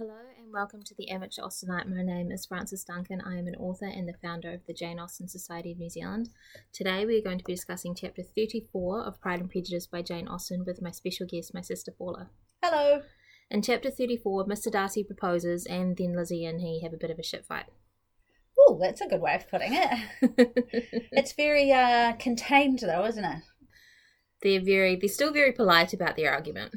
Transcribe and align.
Hello 0.00 0.14
and 0.38 0.50
welcome 0.50 0.82
to 0.82 0.94
the 0.96 1.10
Amateur 1.10 1.42
Austenite. 1.42 1.86
My 1.86 2.02
name 2.02 2.32
is 2.32 2.46
Frances 2.46 2.84
Duncan. 2.84 3.20
I 3.20 3.36
am 3.36 3.46
an 3.46 3.56
author 3.56 3.84
and 3.84 4.08
the 4.08 4.14
founder 4.22 4.50
of 4.50 4.64
the 4.66 4.72
Jane 4.72 4.98
Austen 4.98 5.28
Society 5.28 5.72
of 5.72 5.78
New 5.78 5.90
Zealand. 5.90 6.30
Today 6.72 7.04
we 7.04 7.18
are 7.18 7.22
going 7.22 7.36
to 7.36 7.44
be 7.44 7.52
discussing 7.52 7.94
chapter 7.94 8.22
34 8.22 9.02
of 9.02 9.20
Pride 9.20 9.40
and 9.40 9.50
Prejudice 9.50 9.86
by 9.86 10.00
Jane 10.00 10.26
Austen 10.26 10.64
with 10.64 10.80
my 10.80 10.90
special 10.90 11.26
guest, 11.26 11.52
my 11.52 11.60
sister 11.60 11.92
Paula. 11.92 12.30
Hello. 12.62 13.02
In 13.50 13.60
chapter 13.60 13.90
34, 13.90 14.46
Mr. 14.46 14.72
Darcy 14.72 15.04
proposes 15.04 15.66
and 15.66 15.98
then 15.98 16.16
Lizzie 16.16 16.46
and 16.46 16.62
he 16.62 16.80
have 16.82 16.94
a 16.94 16.96
bit 16.96 17.10
of 17.10 17.18
a 17.18 17.22
shit 17.22 17.44
fight. 17.44 17.66
Oh, 18.58 18.78
that's 18.80 19.02
a 19.02 19.06
good 19.06 19.20
way 19.20 19.34
of 19.34 19.50
putting 19.50 19.74
it. 19.74 19.98
it's 21.12 21.34
very 21.34 21.72
uh, 21.72 22.14
contained 22.14 22.78
though, 22.78 23.04
isn't 23.04 23.22
it? 23.22 23.42
They're 24.40 24.64
very 24.64 24.96
they're 24.96 25.10
still 25.10 25.34
very 25.34 25.52
polite 25.52 25.92
about 25.92 26.16
their 26.16 26.32
argument. 26.32 26.76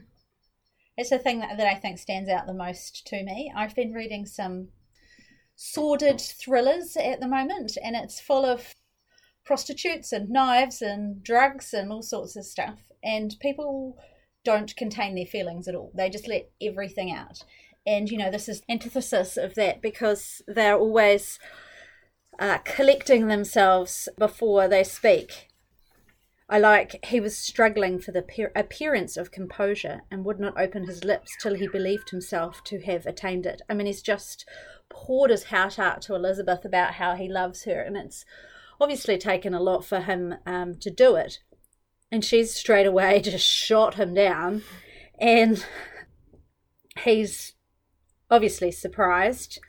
It's 0.98 1.10
the 1.10 1.20
thing 1.20 1.39
that, 1.39 1.57
that 1.57 1.68
I 1.68 1.75
think 1.75 1.98
stands 1.98 2.30
out 2.30 2.46
the 2.46 2.54
most 2.54 3.07
to 3.07 3.23
me. 3.23 3.52
I've 3.55 3.76
been 3.76 3.94
reading 3.94 4.26
some 4.26 4.70
sordid 5.55 6.22
thrillers 6.22 6.95
at 6.98 7.20
the 7.20 7.27
moment, 7.27 7.77
and 7.84 7.95
it's 7.95 8.20
full 8.20 8.45
of 8.45 8.76
prostitutes 9.45 10.12
and 10.12 10.30
knives 10.30 10.82
and 10.82 11.23
drugs 11.23 11.73
and 11.73 11.91
all 11.91 12.04
sorts 12.04 12.35
of 12.35 12.45
stuff. 12.45 12.80
And 13.04 13.35
people 13.40 13.98
don't 14.45 14.76
contain 14.76 15.16
their 15.16 15.26
feelings 15.26 15.68
at 15.68 15.76
all, 15.76 15.91
they 15.95 16.09
just 16.09 16.27
let 16.27 16.49
everything 16.62 17.12
out. 17.12 17.44
And, 17.85 18.10
you 18.10 18.18
know, 18.18 18.32
this 18.32 18.48
is 18.48 18.62
antithesis 18.70 19.35
of 19.35 19.55
that 19.55 19.82
because 19.82 20.41
they're 20.48 20.77
always 20.77 21.38
uh, 22.40 22.60
collecting 22.60 23.27
themselves 23.27 24.07
before 24.18 24.68
they 24.68 24.84
speak 24.84 25.49
I 26.53 26.59
like 26.59 27.03
he 27.07 27.20
was 27.20 27.35
struggling 27.35 27.98
for 27.98 28.12
the 28.12 28.23
appearance 28.55 29.17
of 29.17 29.31
composure 29.31 30.03
and 30.12 30.23
would 30.23 30.39
not 30.39 30.55
open 30.55 30.85
his 30.85 31.03
lips 31.03 31.35
till 31.41 31.55
he 31.55 31.67
believed 31.67 32.12
himself 32.12 32.63
to 32.66 32.79
have 32.81 33.07
attained 33.07 33.48
it. 33.48 33.63
I 33.67 33.73
mean, 33.73 33.88
he's 33.88 34.03
just 34.03 34.48
poured 34.88 35.31
his 35.31 35.45
heart 35.45 35.79
out 35.79 36.03
to 36.03 36.13
Elizabeth 36.13 36.63
about 36.63 36.93
how 36.93 37.15
he 37.15 37.27
loves 37.27 37.63
her, 37.63 37.82
and 37.82 37.98
it's 37.98 38.23
obviously 38.79 39.18
taken 39.18 39.55
a 39.55 39.60
lot 39.60 39.84
for 39.84 40.01
him 40.01 40.35
um, 40.45 40.76
to 40.76 40.91
do 40.91 41.15
it. 41.15 41.40
And 42.12 42.23
she's 42.23 42.54
straight 42.54 42.85
away 42.85 43.20
just 43.23 43.48
shot 43.48 43.95
him 43.95 44.13
down, 44.13 44.62
and 45.20 45.65
he's 46.99 47.54
obviously 48.29 48.70
surprised 48.70 49.60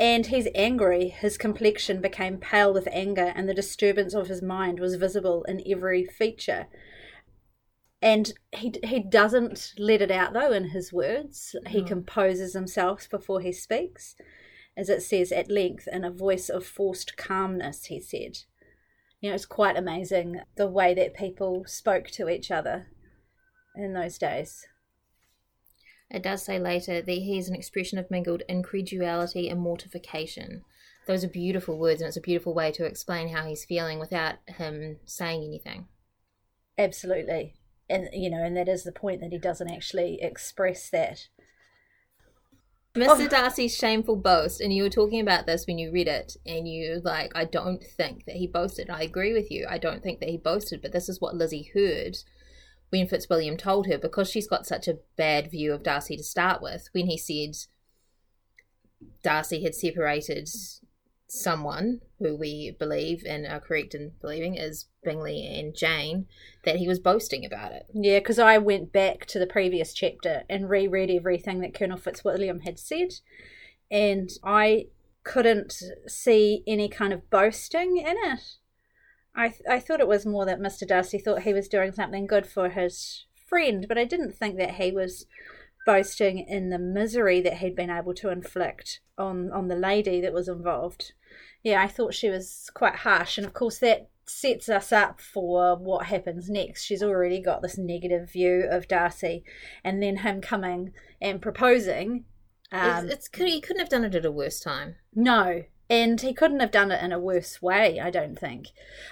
and 0.00 0.26
he's 0.26 0.48
angry. 0.54 1.08
His 1.08 1.36
complexion 1.36 2.00
became 2.00 2.38
pale 2.38 2.72
with 2.72 2.88
anger, 2.90 3.32
and 3.34 3.48
the 3.48 3.54
disturbance 3.54 4.14
of 4.14 4.28
his 4.28 4.42
mind 4.42 4.80
was 4.80 4.94
visible 4.94 5.44
in 5.44 5.62
every 5.66 6.04
feature. 6.04 6.66
And 8.00 8.32
he 8.52 8.74
he 8.82 9.00
doesn't 9.00 9.74
let 9.78 10.02
it 10.02 10.10
out 10.10 10.32
though 10.32 10.50
in 10.52 10.70
his 10.70 10.92
words. 10.92 11.54
He 11.68 11.82
mm. 11.82 11.86
composes 11.86 12.52
himself 12.52 13.08
before 13.08 13.40
he 13.40 13.52
speaks, 13.52 14.16
as 14.76 14.88
it 14.88 15.02
says 15.02 15.30
at 15.30 15.50
length 15.50 15.86
in 15.86 16.04
a 16.04 16.10
voice 16.10 16.48
of 16.48 16.66
forced 16.66 17.16
calmness. 17.16 17.84
He 17.84 18.00
said, 18.00 18.38
"You 19.20 19.30
know, 19.30 19.36
it's 19.36 19.46
quite 19.46 19.76
amazing 19.76 20.40
the 20.56 20.68
way 20.68 20.94
that 20.94 21.14
people 21.14 21.64
spoke 21.66 22.08
to 22.08 22.28
each 22.28 22.50
other 22.50 22.88
in 23.76 23.92
those 23.92 24.18
days." 24.18 24.66
It 26.12 26.22
does 26.22 26.42
say 26.42 26.58
later 26.58 27.00
that 27.00 27.10
he 27.10 27.38
is 27.38 27.48
an 27.48 27.54
expression 27.54 27.98
of 27.98 28.10
mingled 28.10 28.42
incredulity 28.46 29.48
and 29.48 29.58
mortification. 29.58 30.62
Those 31.06 31.24
are 31.24 31.28
beautiful 31.28 31.78
words, 31.78 32.02
and 32.02 32.08
it's 32.08 32.18
a 32.18 32.20
beautiful 32.20 32.52
way 32.52 32.70
to 32.72 32.84
explain 32.84 33.28
how 33.28 33.46
he's 33.46 33.64
feeling 33.64 33.98
without 33.98 34.36
him 34.46 34.98
saying 35.06 35.42
anything. 35.42 35.88
Absolutely. 36.76 37.54
And, 37.88 38.08
you 38.12 38.30
know, 38.30 38.44
and 38.44 38.56
that 38.56 38.68
is 38.68 38.84
the 38.84 38.92
point 38.92 39.20
that 39.20 39.32
he 39.32 39.38
doesn't 39.38 39.70
actually 39.70 40.18
express 40.22 40.90
that. 40.90 41.28
Mr. 42.94 43.24
Oh. 43.24 43.28
Darcy's 43.28 43.74
shameful 43.74 44.16
boast, 44.16 44.60
and 44.60 44.72
you 44.72 44.82
were 44.82 44.90
talking 44.90 45.20
about 45.20 45.46
this 45.46 45.66
when 45.66 45.78
you 45.78 45.90
read 45.90 46.08
it, 46.08 46.36
and 46.44 46.68
you 46.68 47.00
like, 47.02 47.32
I 47.34 47.46
don't 47.46 47.82
think 47.82 48.26
that 48.26 48.36
he 48.36 48.46
boasted. 48.46 48.90
I 48.90 49.02
agree 49.02 49.32
with 49.32 49.50
you. 49.50 49.66
I 49.68 49.78
don't 49.78 50.02
think 50.02 50.20
that 50.20 50.28
he 50.28 50.36
boasted, 50.36 50.82
but 50.82 50.92
this 50.92 51.08
is 51.08 51.20
what 51.20 51.34
Lizzie 51.34 51.70
heard 51.74 52.18
when 52.92 53.08
Fitzwilliam 53.08 53.56
told 53.56 53.86
her 53.86 53.96
because 53.96 54.28
she's 54.28 54.46
got 54.46 54.66
such 54.66 54.86
a 54.86 54.98
bad 55.16 55.50
view 55.50 55.72
of 55.72 55.82
Darcy 55.82 56.14
to 56.14 56.22
start 56.22 56.60
with, 56.60 56.90
when 56.92 57.06
he 57.06 57.16
said 57.16 57.56
Darcy 59.22 59.62
had 59.62 59.74
separated 59.74 60.46
someone 61.26 62.02
who 62.18 62.36
we 62.36 62.76
believe 62.78 63.24
and 63.26 63.46
are 63.46 63.60
correct 63.60 63.94
in 63.94 64.12
believing 64.20 64.56
is 64.56 64.88
Bingley 65.02 65.42
and 65.46 65.74
Jane, 65.74 66.26
that 66.66 66.76
he 66.76 66.86
was 66.86 67.00
boasting 67.00 67.46
about 67.46 67.72
it. 67.72 67.86
Yeah, 67.94 68.18
because 68.18 68.38
I 68.38 68.58
went 68.58 68.92
back 68.92 69.24
to 69.26 69.38
the 69.38 69.46
previous 69.46 69.94
chapter 69.94 70.42
and 70.50 70.68
reread 70.68 71.10
everything 71.10 71.60
that 71.60 71.72
Colonel 71.72 71.96
Fitzwilliam 71.96 72.60
had 72.60 72.78
said, 72.78 73.14
and 73.90 74.28
I 74.44 74.88
couldn't 75.24 75.82
see 76.06 76.62
any 76.66 76.90
kind 76.90 77.14
of 77.14 77.30
boasting 77.30 77.96
in 77.96 78.16
it. 78.18 78.56
I 79.34 79.48
th- 79.48 79.62
I 79.68 79.80
thought 79.80 80.00
it 80.00 80.08
was 80.08 80.26
more 80.26 80.44
that 80.44 80.60
Mr. 80.60 80.86
Darcy 80.86 81.18
thought 81.18 81.42
he 81.42 81.54
was 81.54 81.68
doing 81.68 81.92
something 81.92 82.26
good 82.26 82.46
for 82.46 82.68
his 82.68 83.26
friend, 83.46 83.86
but 83.88 83.98
I 83.98 84.04
didn't 84.04 84.32
think 84.32 84.56
that 84.58 84.74
he 84.74 84.92
was 84.92 85.26
boasting 85.86 86.38
in 86.38 86.70
the 86.70 86.78
misery 86.78 87.40
that 87.40 87.58
he'd 87.58 87.74
been 87.74 87.90
able 87.90 88.14
to 88.14 88.30
inflict 88.30 89.00
on 89.18 89.50
on 89.52 89.68
the 89.68 89.76
lady 89.76 90.20
that 90.20 90.32
was 90.32 90.48
involved. 90.48 91.12
Yeah, 91.62 91.82
I 91.82 91.88
thought 91.88 92.14
she 92.14 92.28
was 92.28 92.70
quite 92.74 92.96
harsh, 92.96 93.38
and 93.38 93.46
of 93.46 93.54
course 93.54 93.78
that 93.78 94.08
sets 94.26 94.68
us 94.68 94.92
up 94.92 95.20
for 95.20 95.76
what 95.76 96.06
happens 96.06 96.48
next. 96.48 96.84
She's 96.84 97.02
already 97.02 97.40
got 97.40 97.62
this 97.62 97.78
negative 97.78 98.30
view 98.30 98.66
of 98.70 98.88
Darcy, 98.88 99.44
and 99.82 100.02
then 100.02 100.18
him 100.18 100.40
coming 100.40 100.92
and 101.20 101.40
proposing. 101.40 102.24
Um, 102.70 103.08
it's, 103.08 103.28
it's 103.28 103.36
he 103.36 103.60
couldn't 103.60 103.80
have 103.80 103.88
done 103.88 104.04
it 104.04 104.14
at 104.14 104.24
a 104.24 104.32
worse 104.32 104.60
time. 104.60 104.96
No, 105.14 105.64
and 105.92 106.22
he 106.22 106.32
couldn't 106.32 106.60
have 106.60 106.70
done 106.70 106.90
it 106.90 107.04
in 107.04 107.12
a 107.12 107.18
worse 107.18 107.60
way, 107.60 108.00
I 108.00 108.08
don't 108.08 108.38
think. 108.38 108.68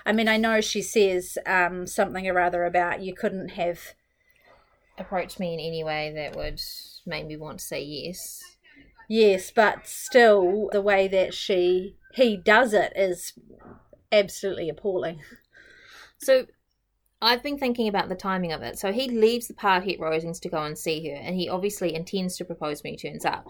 I 0.07 0.13
mean, 0.13 0.29
I 0.29 0.39
know 0.39 0.63
she 0.63 0.81
says 0.81 1.37
um, 1.45 1.87
something 1.87 2.27
or 2.27 2.41
other 2.41 2.65
about 2.65 3.03
you 3.03 3.15
couldn't 3.15 3.51
have 3.51 3.93
approached 4.97 5.39
me 5.39 5.53
in 5.53 5.61
any 5.61 5.85
way 5.85 6.11
that 6.15 6.37
would 6.37 6.59
make 7.05 7.27
me 7.27 7.37
want 7.37 7.59
to 7.59 7.65
say 7.67 7.83
yes. 7.83 8.57
Yes, 9.11 9.53
but 9.55 9.87
still, 9.87 10.71
the 10.73 10.81
way 10.81 11.07
that 11.07 11.35
she 11.35 11.97
he 12.15 12.39
does 12.39 12.73
it 12.73 12.95
is 12.97 13.35
absolutely 14.11 14.71
appalling. 14.71 15.21
So, 16.17 16.47
I've 17.21 17.43
been 17.43 17.59
thinking 17.59 17.89
about 17.89 18.09
the 18.09 18.15
timing 18.15 18.53
of 18.53 18.62
it. 18.62 18.79
So 18.79 18.91
he 18.91 19.11
leaves 19.11 19.49
the 19.49 19.55
party 19.55 19.93
at 19.93 20.01
Rosings 20.01 20.41
to 20.41 20.49
go 20.49 20.62
and 20.62 20.79
see 20.79 21.11
her, 21.11 21.17
and 21.17 21.37
he 21.37 21.47
obviously 21.47 21.95
intends 21.95 22.39
to 22.39 22.45
propose 22.47 22.83
when 22.83 22.95
he 22.95 22.97
turns 22.97 23.27
up. 23.27 23.49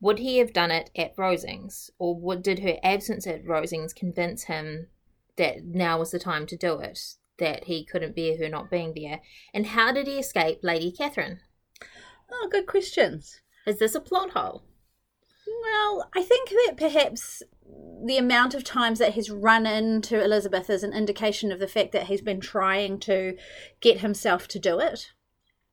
Would 0.00 0.18
he 0.18 0.38
have 0.38 0.52
done 0.52 0.70
it 0.70 0.90
at 0.96 1.16
Rosings, 1.16 1.90
or 1.98 2.14
would, 2.14 2.42
did 2.42 2.58
her 2.60 2.76
absence 2.82 3.26
at 3.26 3.44
Rosings 3.44 3.94
convince 3.94 4.44
him 4.44 4.88
that 5.36 5.64
now 5.64 5.98
was 5.98 6.10
the 6.10 6.18
time 6.18 6.46
to 6.46 6.56
do 6.56 6.78
it, 6.80 6.98
that 7.38 7.64
he 7.64 7.84
couldn't 7.84 8.16
bear 8.16 8.36
her 8.38 8.48
not 8.48 8.70
being 8.70 8.92
there? 8.94 9.20
And 9.54 9.68
how 9.68 9.92
did 9.92 10.06
he 10.06 10.18
escape 10.18 10.60
Lady 10.62 10.92
Catherine? 10.92 11.40
Oh, 12.30 12.48
good 12.50 12.66
questions. 12.66 13.40
Is 13.66 13.78
this 13.78 13.94
a 13.94 14.00
plot 14.00 14.30
hole? 14.30 14.64
Well, 15.62 16.10
I 16.14 16.22
think 16.22 16.50
that 16.50 16.76
perhaps 16.76 17.42
the 18.04 18.18
amount 18.18 18.54
of 18.54 18.64
times 18.64 18.98
that 18.98 19.14
he's 19.14 19.30
run 19.30 19.66
into 19.66 20.22
Elizabeth 20.22 20.68
is 20.68 20.82
an 20.82 20.92
indication 20.92 21.50
of 21.50 21.58
the 21.58 21.68
fact 21.68 21.92
that 21.92 22.06
he's 22.06 22.20
been 22.20 22.40
trying 22.40 23.00
to 23.00 23.36
get 23.80 24.00
himself 24.00 24.46
to 24.48 24.58
do 24.58 24.78
it 24.78 25.12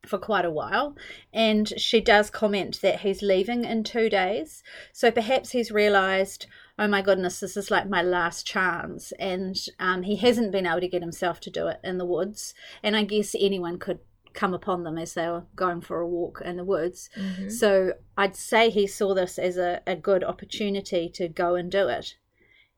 for 0.06 0.18
quite 0.18 0.46
a 0.46 0.52
while 0.52 0.96
and 1.32 1.74
she 1.78 2.02
does 2.02 2.30
comment 2.30 2.82
that 2.82 3.02
he's 3.02 3.22
leaving 3.22 3.64
in 3.64 3.84
two 3.84 4.10
days. 4.10 4.64
So 4.92 5.12
perhaps 5.12 5.52
he's 5.52 5.72
realized 5.72 6.48
oh 6.80 6.88
my 6.88 7.02
goodness 7.02 7.40
this 7.40 7.56
is 7.56 7.70
like 7.70 7.88
my 7.88 8.02
last 8.02 8.46
chance 8.46 9.12
and 9.20 9.56
um, 9.80 10.04
he 10.04 10.16
hasn't 10.16 10.52
been 10.52 10.66
able 10.66 10.80
to 10.82 10.88
get 10.88 11.02
himself 11.02 11.40
to 11.40 11.52
do 11.52 11.68
it 11.68 11.80
in 11.84 11.98
the 12.00 12.06
woods 12.06 12.54
and 12.82 12.96
i 12.96 13.04
guess 13.04 13.36
anyone 13.40 13.78
could 13.78 14.00
come 14.34 14.54
upon 14.54 14.84
them 14.84 14.98
as 14.98 15.14
they 15.14 15.28
were 15.28 15.44
going 15.56 15.80
for 15.80 16.00
a 16.00 16.08
walk 16.08 16.42
in 16.44 16.58
the 16.58 16.64
woods. 16.64 17.10
Mm-hmm. 17.16 17.50
so 17.50 17.94
i'd 18.18 18.36
say 18.36 18.70
he 18.70 18.88
saw 18.88 19.14
this 19.14 19.38
as 19.38 19.58
a, 19.58 19.82
a 19.86 19.96
good 19.96 20.24
opportunity 20.24 21.10
to 21.10 21.28
go 21.28 21.56
and 21.56 21.72
do 21.72 21.88
it. 21.88 22.16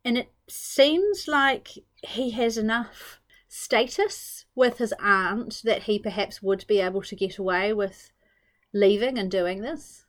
And 0.04 0.20
it 0.20 0.32
seems 0.48 1.28
like 1.28 1.70
he 2.04 2.30
has 2.32 2.58
enough 2.60 3.20
status 3.58 4.46
with 4.54 4.80
his 4.80 4.94
aunt 5.00 5.62
that 5.64 5.84
he 5.84 5.98
perhaps 5.98 6.44
would 6.44 6.66
be 6.68 6.82
able 6.82 7.02
to 7.02 7.16
get 7.16 7.38
away 7.38 7.72
with 7.72 8.12
leaving 8.74 9.18
and 9.18 9.32
doing 9.32 9.62
this? 9.62 10.06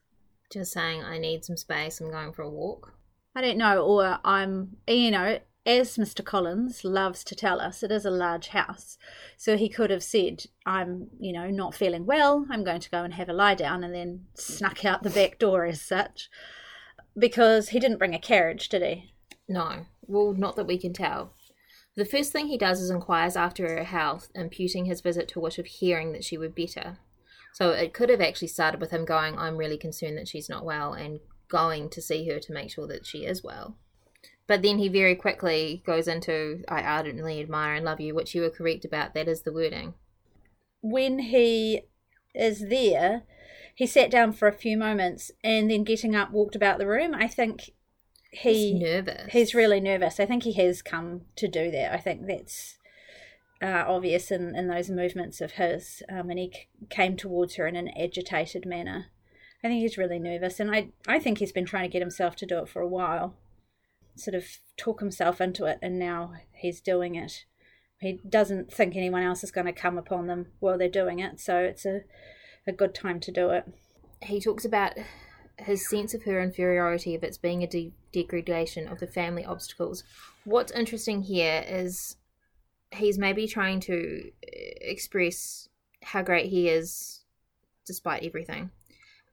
Just 0.53 0.73
saying, 0.73 1.05
I 1.05 1.19
need 1.19 1.45
some 1.45 1.57
space, 1.57 2.01
I'm 2.01 2.11
going 2.11 2.33
for 2.33 2.43
a 2.43 2.51
walk. 2.51 2.95
I 3.37 3.41
don't 3.43 3.57
know, 3.57 3.83
or 3.83 4.19
I'm, 4.25 4.79
you 4.89 5.13
know, 5.13 5.39
as 5.65 5.97
Mr. 5.97 6.25
Collins 6.25 6.85
loves 6.85 7.23
to 7.25 7.37
tell 7.37 7.61
us, 7.61 7.83
it 7.83 7.93
is 7.93 8.05
a 8.05 8.11
large 8.11 8.49
house. 8.49 8.99
So 9.37 9.57
he 9.57 9.69
could 9.69 9.91
have 9.91 10.03
said, 10.03 10.47
I'm, 10.65 11.09
you 11.21 11.33
know, 11.33 11.49
not 11.49 11.75
feeling 11.75 12.05
well, 12.05 12.47
I'm 12.51 12.65
going 12.65 12.81
to 12.81 12.91
go 12.91 13.05
and 13.05 13.15
have 13.15 13.29
a 13.29 13.33
lie 13.33 13.55
down, 13.55 13.85
and 13.85 13.95
then 13.95 14.27
snuck 14.35 14.85
out 14.85 15.03
the 15.03 15.11
back 15.11 15.39
door 15.39 15.67
as 15.67 15.81
such. 15.81 16.31
Because 17.17 17.69
he 17.69 17.79
didn't 17.79 17.99
bring 17.99 18.15
a 18.15 18.19
carriage, 18.19 18.69
did 18.69 18.83
he? 18.83 19.13
No. 19.49 19.87
Well, 20.07 20.33
not 20.33 20.57
that 20.57 20.67
we 20.67 20.79
can 20.79 20.93
tell. 20.93 21.33
The 21.97 22.05
first 22.05 22.31
thing 22.31 22.49
he 22.49 22.59
does 22.59 22.81
is 22.81 22.91
inquires 22.91 23.37
after 23.37 23.69
her 23.69 23.85
health, 23.85 24.29
imputing 24.35 24.85
his 24.85 25.01
visit 25.01 25.29
to 25.29 25.41
wish 25.41 25.59
of 25.59 25.67
hearing 25.67 26.13
that 26.13 26.25
she 26.25 26.37
were 26.37 26.51
better. 26.51 26.99
So 27.55 27.71
it 27.71 27.95
could 27.95 28.11
have 28.11 28.21
actually 28.21 28.49
started 28.49 28.83
with 28.83 28.91
him 28.91 29.07
going, 29.07 29.39
I'm 29.39 29.57
really 29.57 29.79
concerned 29.79 30.19
that 30.19 30.29
she's 30.29 30.51
not 30.51 30.65
well, 30.65 30.93
and 30.93 31.21
going 31.49 31.89
to 31.91 32.03
see 32.03 32.29
her 32.29 32.39
to 32.39 32.53
make 32.53 32.71
sure 32.71 32.87
that 32.87 33.07
she 33.07 33.25
is 33.25 33.43
well. 33.43 33.77
But 34.47 34.61
then 34.61 34.79
he 34.79 34.89
very 34.89 35.15
quickly 35.15 35.83
goes 35.87 36.07
into, 36.07 36.63
I 36.69 36.83
ardently 36.83 37.41
admire 37.41 37.75
and 37.75 37.85
love 37.85 38.01
you, 38.01 38.15
which 38.15 38.35
you 38.35 38.43
were 38.43 38.51
correct 38.51 38.85
about. 38.85 39.15
That 39.15 39.27
is 39.27 39.43
the 39.43 39.53
wording. 39.53 39.95
When 40.83 41.19
he 41.19 41.83
is 42.35 42.69
there, 42.69 43.23
he 43.75 43.87
sat 43.87 44.11
down 44.11 44.33
for 44.33 44.49
a 44.49 44.53
few 44.53 44.77
moments 44.77 45.31
and 45.43 45.71
then 45.71 45.83
getting 45.83 46.15
up 46.15 46.31
walked 46.31 46.55
about 46.55 46.79
the 46.79 46.87
room. 46.87 47.15
I 47.15 47.27
think 47.27 47.71
he 48.31 48.73
He's 48.73 48.81
nervous. 48.81 49.33
He's 49.33 49.55
really 49.55 49.81
nervous. 49.81 50.21
I 50.21 50.27
think 50.27 50.43
he 50.43 50.53
has 50.55 50.83
come 50.83 51.23
to 51.37 51.49
do 51.49 51.71
that. 51.71 51.93
I 51.93 51.99
think 51.99 52.27
that's 52.27 52.77
uh, 53.63 53.85
obvious 53.87 54.31
in, 54.31 54.55
in 54.55 54.69
those 54.69 54.91
movements 54.91 55.41
of 55.41 55.53
his. 55.53 56.03
Um, 56.11 56.31
and 56.31 56.39
he 56.39 56.51
c- 56.53 56.87
came 56.91 57.17
towards 57.17 57.57
her 57.57 57.67
in 57.67 57.77
an 57.77 57.91
agitated 57.97 58.67
manner. 58.67 59.07
I 59.65 59.69
think 59.69 59.81
he's 59.81 59.99
really 59.99 60.19
nervous. 60.19 60.61
And 60.61 60.75
I, 60.75 60.91
I 61.09 61.19
think 61.19 61.39
he's 61.39 61.53
been 61.53 61.65
trying 61.65 61.85
to 61.85 61.93
get 61.93 62.03
himself 62.03 62.37
to 62.37 62.47
do 62.47 62.59
it 62.59 62.69
for 62.69 62.83
a 62.83 62.89
while, 62.89 63.37
sort 64.15 64.35
of 64.35 64.45
talk 64.77 65.01
himself 65.01 65.41
into 65.41 65.65
it. 65.65 65.79
And 65.81 65.99
now 65.99 66.35
he's 66.53 66.81
doing 66.81 67.15
it. 67.15 67.47
He 67.99 68.21
doesn't 68.29 68.71
think 68.71 68.95
anyone 68.95 69.23
else 69.23 69.43
is 69.43 69.51
going 69.51 69.67
to 69.67 69.73
come 69.73 69.97
upon 69.97 70.27
them 70.27 70.49
while 70.61 70.77
they're 70.77 70.89
doing 70.89 71.19
it. 71.19 71.41
So 71.41 71.59
it's 71.59 71.87
a, 71.87 72.03
a 72.67 72.73
good 72.73 72.95
time 72.95 73.21
to 73.21 73.33
do 73.33 73.51
it. 73.51 73.65
he 74.23 74.41
talks 74.41 74.65
about 74.67 74.93
his 75.59 75.89
sense 75.89 76.15
of 76.15 76.25
her 76.25 76.41
inferiority 76.41 77.15
of 77.15 77.23
its 77.23 77.39
being 77.39 77.63
a 77.63 77.67
de- 77.67 77.93
degradation 78.13 78.87
of 78.87 79.01
the 79.01 79.07
family 79.07 79.45
obstacles. 79.45 80.05
What's 80.45 80.73
interesting 80.73 81.23
here 81.23 81.65
is 81.67 82.17
he's 82.93 83.19
maybe 83.19 83.47
trying 83.47 83.81
to 83.81 84.31
uh, 84.47 84.51
express 84.81 85.69
how 86.03 86.23
great 86.23 86.51
he 86.51 86.69
is 86.69 87.23
despite 87.87 88.23
everything. 88.23 88.71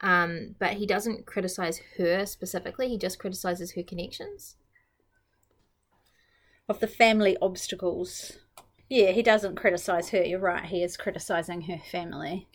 Um, 0.02 0.56
but 0.60 0.74
he 0.74 0.86
doesn't 0.86 1.26
criticize 1.26 1.82
her 1.98 2.26
specifically, 2.26 2.90
he 2.90 2.98
just 2.98 3.20
criticizes 3.20 3.74
her 3.74 3.84
connections. 3.84 4.56
Of 6.68 6.80
the 6.80 6.88
family 6.88 7.38
obstacles. 7.42 8.34
Yeah, 8.90 9.12
he 9.12 9.22
doesn't 9.22 9.56
criticize 9.56 10.10
her. 10.10 10.24
You're 10.24 10.40
right. 10.40 10.66
He 10.66 10.84
is 10.84 10.96
criticizing 10.98 11.64
her 11.64 11.80
family. 11.92 12.48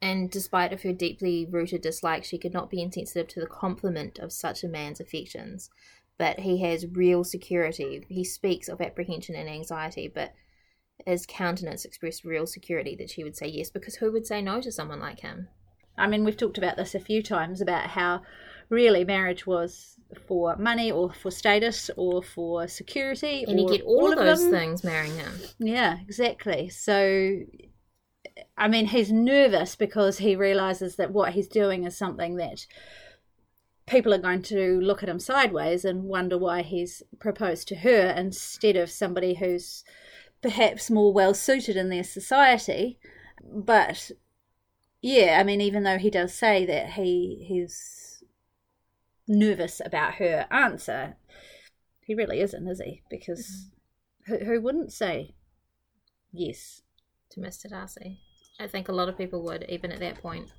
And 0.00 0.30
despite 0.30 0.72
of 0.72 0.82
her 0.82 0.92
deeply 0.92 1.46
rooted 1.50 1.82
dislike, 1.82 2.24
she 2.24 2.38
could 2.38 2.52
not 2.52 2.70
be 2.70 2.82
insensitive 2.82 3.28
to 3.28 3.40
the 3.40 3.46
compliment 3.46 4.18
of 4.18 4.32
such 4.32 4.62
a 4.62 4.68
man's 4.68 5.00
affections. 5.00 5.70
But 6.18 6.40
he 6.40 6.62
has 6.62 6.86
real 6.86 7.24
security. 7.24 8.04
He 8.08 8.24
speaks 8.24 8.68
of 8.68 8.80
apprehension 8.80 9.34
and 9.34 9.48
anxiety, 9.48 10.10
but 10.12 10.34
his 11.06 11.26
countenance 11.26 11.84
expressed 11.84 12.24
real 12.24 12.46
security 12.46 12.96
that 12.96 13.10
she 13.10 13.24
would 13.24 13.36
say 13.36 13.46
yes, 13.46 13.70
because 13.70 13.96
who 13.96 14.12
would 14.12 14.26
say 14.26 14.42
no 14.42 14.60
to 14.60 14.72
someone 14.72 15.00
like 15.00 15.20
him? 15.20 15.48
I 15.96 16.06
mean, 16.06 16.24
we've 16.24 16.36
talked 16.36 16.58
about 16.58 16.76
this 16.76 16.94
a 16.94 17.00
few 17.00 17.22
times 17.22 17.60
about 17.60 17.90
how 17.90 18.22
really 18.68 19.04
marriage 19.04 19.46
was 19.46 19.96
for 20.26 20.56
money 20.56 20.90
or 20.90 21.12
for 21.12 21.30
status 21.30 21.90
or 21.96 22.22
for 22.22 22.68
security. 22.68 23.44
And 23.46 23.58
you 23.58 23.68
get 23.68 23.82
all, 23.82 24.12
of 24.12 24.18
of 24.18 24.24
those 24.24 24.42
them. 24.42 24.52
things 24.52 24.84
marrying 24.84 25.16
him. 25.16 25.32
Yeah, 25.58 25.98
exactly. 26.00 26.68
So, 26.68 27.40
I 28.56 28.68
mean, 28.68 28.86
he's 28.86 29.12
nervous 29.12 29.76
because 29.76 30.18
he 30.18 30.36
realizes 30.36 30.96
that 30.96 31.12
what 31.12 31.32
he's 31.32 31.48
doing 31.48 31.84
is 31.84 31.96
something 31.96 32.36
that 32.36 32.66
people 33.86 34.12
are 34.12 34.18
going 34.18 34.42
to 34.42 34.80
look 34.80 35.02
at 35.02 35.08
him 35.08 35.18
sideways 35.18 35.84
and 35.84 36.04
wonder 36.04 36.36
why 36.36 36.62
he's 36.62 37.02
proposed 37.18 37.68
to 37.68 37.76
her 37.76 38.10
instead 38.16 38.76
of 38.76 38.90
somebody 38.90 39.34
who's 39.34 39.84
perhaps 40.42 40.90
more 40.90 41.12
well 41.12 41.34
suited 41.34 41.76
in 41.76 41.88
their 41.88 42.04
society. 42.04 42.98
But 43.42 44.10
yeah, 45.00 45.38
I 45.40 45.44
mean, 45.44 45.60
even 45.60 45.84
though 45.84 45.98
he 45.98 46.10
does 46.10 46.34
say 46.34 46.66
that 46.66 46.90
he 46.92 47.44
he's 47.48 48.22
nervous 49.26 49.80
about 49.84 50.14
her 50.14 50.46
answer, 50.50 51.16
he 52.00 52.14
really 52.14 52.40
isn't, 52.40 52.68
is 52.68 52.80
he? 52.80 53.02
Because 53.08 53.68
mm-hmm. 54.28 54.44
who, 54.44 54.44
who 54.44 54.60
wouldn't 54.60 54.92
say 54.92 55.34
yes? 56.32 56.82
to 57.30 57.40
Mr. 57.40 57.68
Darcy. 57.68 58.20
I 58.58 58.66
think 58.66 58.88
a 58.88 58.92
lot 58.92 59.08
of 59.08 59.16
people 59.16 59.42
would, 59.44 59.64
even 59.68 59.92
at 59.92 60.00
that 60.00 60.20
point. 60.20 60.50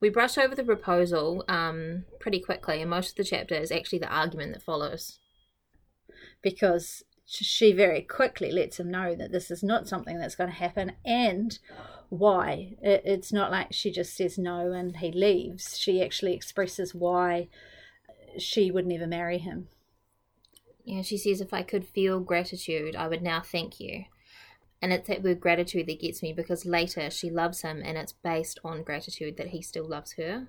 We 0.00 0.08
brush 0.08 0.36
over 0.36 0.54
the 0.54 0.64
proposal 0.64 1.44
um, 1.48 2.04
pretty 2.18 2.40
quickly, 2.40 2.80
and 2.80 2.90
most 2.90 3.10
of 3.10 3.16
the 3.16 3.24
chapter 3.24 3.54
is 3.54 3.70
actually 3.70 4.00
the 4.00 4.12
argument 4.12 4.52
that 4.52 4.62
follows. 4.62 5.18
Because 6.42 7.04
she 7.24 7.72
very 7.72 8.02
quickly 8.02 8.50
lets 8.50 8.80
him 8.80 8.90
know 8.90 9.14
that 9.14 9.30
this 9.30 9.50
is 9.50 9.62
not 9.62 9.88
something 9.88 10.18
that's 10.18 10.34
going 10.34 10.50
to 10.50 10.56
happen 10.56 10.92
and 11.04 11.58
why. 12.08 12.76
It, 12.82 13.02
it's 13.04 13.32
not 13.32 13.50
like 13.50 13.68
she 13.72 13.90
just 13.90 14.16
says 14.16 14.36
no 14.36 14.72
and 14.72 14.96
he 14.96 15.12
leaves. 15.12 15.78
She 15.78 16.02
actually 16.02 16.34
expresses 16.34 16.94
why 16.94 17.48
she 18.38 18.70
would 18.70 18.86
never 18.86 19.06
marry 19.06 19.38
him. 19.38 19.68
Yeah, 20.84 21.02
she 21.02 21.16
says, 21.16 21.40
if 21.40 21.54
I 21.54 21.62
could 21.62 21.86
feel 21.86 22.20
gratitude, 22.20 22.96
I 22.96 23.06
would 23.06 23.22
now 23.22 23.40
thank 23.40 23.78
you. 23.78 24.04
And 24.82 24.92
it's 24.92 25.06
that 25.06 25.22
word 25.22 25.38
gratitude 25.38 25.86
that 25.86 26.00
gets 26.00 26.22
me 26.22 26.32
because 26.32 26.66
later 26.66 27.08
she 27.08 27.30
loves 27.30 27.62
him 27.62 27.80
and 27.84 27.96
it's 27.96 28.12
based 28.12 28.58
on 28.64 28.82
gratitude 28.82 29.36
that 29.36 29.48
he 29.48 29.62
still 29.62 29.88
loves 29.88 30.14
her. 30.14 30.48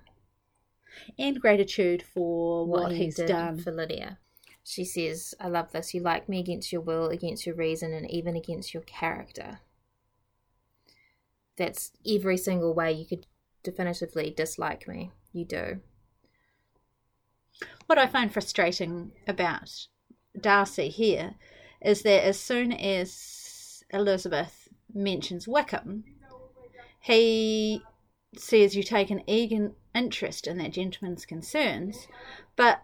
And 1.16 1.40
gratitude 1.40 2.02
for 2.02 2.66
what, 2.66 2.90
he 2.92 3.04
he's 3.04 3.14
did 3.14 3.28
done. 3.28 3.58
for 3.58 3.70
Lydia. 3.70 4.18
She 4.64 4.84
says, 4.84 5.34
I 5.38 5.48
love 5.48 5.70
this. 5.70 5.94
You 5.94 6.00
like 6.00 6.28
me 6.28 6.40
against 6.40 6.72
your 6.72 6.80
will, 6.80 7.10
against 7.10 7.46
your 7.46 7.54
reason, 7.54 7.92
and 7.92 8.10
even 8.10 8.34
against 8.34 8.74
your 8.74 8.82
character. 8.82 9.60
That's 11.56 11.92
every 12.06 12.36
single 12.36 12.74
way 12.74 12.92
you 12.92 13.06
could 13.06 13.26
definitively 13.62 14.34
dislike 14.36 14.88
me. 14.88 15.12
You 15.32 15.44
do. 15.44 15.80
What 17.86 17.98
I 17.98 18.06
find 18.06 18.32
frustrating 18.32 19.12
about 19.28 19.86
Darcy 20.40 20.88
here 20.88 21.34
is 21.80 22.02
that 22.02 22.24
as 22.24 22.40
soon 22.40 22.72
as 22.72 23.12
Elizabeth 23.94 24.68
mentions 24.92 25.48
Wickham, 25.48 26.04
he 27.00 27.82
says 28.36 28.74
you 28.76 28.82
take 28.82 29.10
an 29.10 29.22
eager 29.26 29.72
interest 29.94 30.46
in 30.46 30.58
that 30.58 30.72
gentleman's 30.72 31.24
concerns, 31.24 32.08
but 32.56 32.82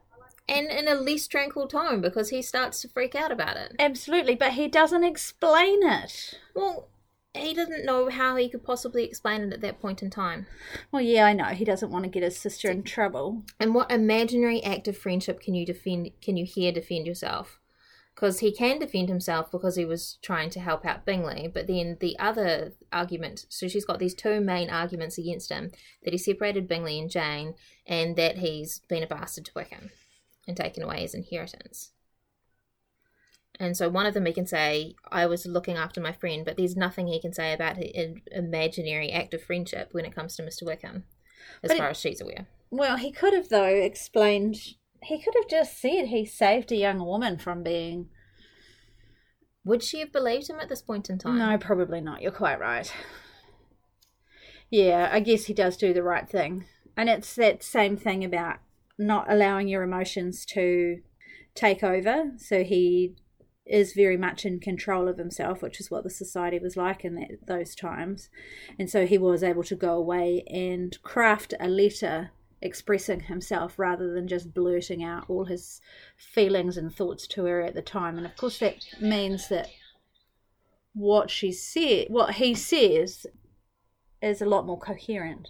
And 0.48 0.68
in 0.68 0.88
a 0.88 0.94
less 0.94 1.26
tranquil 1.26 1.68
tone 1.68 2.00
because 2.00 2.30
he 2.30 2.42
starts 2.42 2.80
to 2.82 2.88
freak 2.88 3.14
out 3.14 3.32
about 3.32 3.56
it. 3.56 3.72
absolutely, 3.78 4.34
but 4.34 4.52
he 4.52 4.68
doesn't 4.68 5.04
explain 5.04 5.80
it. 5.82 6.38
Well, 6.54 6.88
he 7.32 7.54
doesn't 7.54 7.84
know 7.84 8.08
how 8.10 8.34
he 8.34 8.48
could 8.48 8.64
possibly 8.64 9.04
explain 9.04 9.42
it 9.42 9.52
at 9.52 9.60
that 9.60 9.80
point 9.80 10.02
in 10.02 10.10
time. 10.10 10.46
Well, 10.90 11.02
yeah, 11.02 11.26
I 11.26 11.32
know 11.32 11.44
he 11.44 11.64
doesn't 11.64 11.90
want 11.92 12.04
to 12.04 12.10
get 12.10 12.24
his 12.24 12.36
sister 12.36 12.68
in 12.68 12.82
trouble. 12.82 13.44
And 13.60 13.72
what 13.72 13.90
imaginary 13.92 14.62
act 14.64 14.88
of 14.88 14.98
friendship 14.98 15.40
can 15.40 15.54
you 15.54 15.64
defend? 15.64 16.10
Can 16.20 16.36
you 16.36 16.44
here 16.44 16.72
defend 16.72 17.06
yourself? 17.06 17.59
Because 18.20 18.40
he 18.40 18.52
can 18.52 18.78
defend 18.78 19.08
himself 19.08 19.50
because 19.50 19.76
he 19.76 19.86
was 19.86 20.18
trying 20.20 20.50
to 20.50 20.60
help 20.60 20.84
out 20.84 21.06
Bingley, 21.06 21.50
but 21.52 21.66
then 21.66 21.96
the 22.00 22.18
other 22.18 22.74
argument. 22.92 23.46
So 23.48 23.66
she's 23.66 23.86
got 23.86 23.98
these 23.98 24.12
two 24.12 24.42
main 24.42 24.68
arguments 24.68 25.16
against 25.16 25.50
him: 25.50 25.70
that 26.04 26.12
he 26.12 26.18
separated 26.18 26.68
Bingley 26.68 26.98
and 26.98 27.08
Jane, 27.08 27.54
and 27.86 28.16
that 28.16 28.36
he's 28.36 28.80
been 28.90 29.02
a 29.02 29.06
bastard 29.06 29.46
to 29.46 29.52
Wickham 29.56 29.90
and 30.46 30.54
taken 30.54 30.82
away 30.82 31.00
his 31.00 31.14
inheritance. 31.14 31.92
And 33.58 33.74
so 33.74 33.88
one 33.88 34.04
of 34.04 34.12
them 34.12 34.26
he 34.26 34.34
can 34.34 34.46
say, 34.46 34.96
"I 35.10 35.24
was 35.24 35.46
looking 35.46 35.78
after 35.78 35.98
my 36.02 36.12
friend," 36.12 36.44
but 36.44 36.58
there's 36.58 36.76
nothing 36.76 37.06
he 37.06 37.22
can 37.22 37.32
say 37.32 37.54
about 37.54 37.78
an 37.78 38.20
imaginary 38.32 39.10
act 39.12 39.32
of 39.32 39.42
friendship 39.42 39.94
when 39.94 40.04
it 40.04 40.14
comes 40.14 40.36
to 40.36 40.42
Mister 40.42 40.66
Wickham, 40.66 41.04
as 41.62 41.68
But 41.68 41.76
it- 41.76 41.78
far 41.78 41.88
as 41.88 41.98
she's 41.98 42.20
aware. 42.20 42.48
Well, 42.70 42.98
he 42.98 43.12
could 43.12 43.32
have, 43.32 43.48
though, 43.48 43.64
explained. 43.64 44.74
He 45.02 45.22
could 45.22 45.34
have 45.36 45.48
just 45.48 45.80
said 45.80 46.06
he 46.06 46.24
saved 46.24 46.70
a 46.72 46.76
young 46.76 46.98
woman 46.98 47.38
from 47.38 47.62
being. 47.62 48.08
Would 49.64 49.82
she 49.82 50.00
have 50.00 50.12
believed 50.12 50.48
him 50.48 50.60
at 50.60 50.68
this 50.68 50.82
point 50.82 51.10
in 51.10 51.18
time? 51.18 51.38
No, 51.38 51.58
probably 51.58 52.00
not. 52.00 52.22
You're 52.22 52.32
quite 52.32 52.60
right. 52.60 52.92
Yeah, 54.70 55.08
I 55.12 55.20
guess 55.20 55.46
he 55.46 55.54
does 55.54 55.76
do 55.76 55.92
the 55.92 56.02
right 56.02 56.28
thing. 56.28 56.64
And 56.96 57.08
it's 57.08 57.34
that 57.36 57.62
same 57.62 57.96
thing 57.96 58.24
about 58.24 58.58
not 58.98 59.30
allowing 59.30 59.68
your 59.68 59.82
emotions 59.82 60.44
to 60.46 61.00
take 61.54 61.82
over. 61.82 62.32
So 62.36 62.62
he 62.62 63.16
is 63.66 63.92
very 63.92 64.16
much 64.16 64.44
in 64.44 64.60
control 64.60 65.08
of 65.08 65.18
himself, 65.18 65.62
which 65.62 65.80
is 65.80 65.90
what 65.90 66.04
the 66.04 66.10
society 66.10 66.58
was 66.58 66.76
like 66.76 67.04
in 67.04 67.14
that, 67.14 67.46
those 67.46 67.74
times. 67.74 68.28
And 68.78 68.90
so 68.90 69.06
he 69.06 69.18
was 69.18 69.42
able 69.42 69.62
to 69.64 69.76
go 69.76 69.94
away 69.94 70.42
and 70.48 71.00
craft 71.02 71.54
a 71.60 71.68
letter 71.68 72.30
expressing 72.62 73.20
himself 73.20 73.78
rather 73.78 74.12
than 74.12 74.28
just 74.28 74.54
blurting 74.54 75.02
out 75.02 75.24
all 75.28 75.44
his 75.44 75.80
feelings 76.16 76.76
and 76.76 76.94
thoughts 76.94 77.26
to 77.26 77.44
her 77.44 77.62
at 77.62 77.74
the 77.74 77.82
time. 77.82 78.16
And 78.16 78.26
of 78.26 78.36
course, 78.36 78.58
that 78.58 78.76
means 79.00 79.48
that 79.48 79.68
what 80.92 81.30
she 81.30 81.52
said, 81.52 82.08
what 82.10 82.34
he 82.34 82.54
says, 82.54 83.26
is 84.22 84.42
a 84.42 84.46
lot 84.46 84.66
more 84.66 84.78
coherent. 84.78 85.48